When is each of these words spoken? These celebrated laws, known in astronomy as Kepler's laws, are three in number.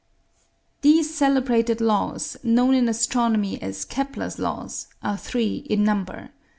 These 0.81 1.13
celebrated 1.13 1.79
laws, 1.79 2.35
known 2.41 2.73
in 2.73 2.89
astronomy 2.89 3.61
as 3.61 3.85
Kepler's 3.85 4.39
laws, 4.39 4.87
are 5.03 5.15
three 5.15 5.57
in 5.69 5.83
number. 5.83 6.29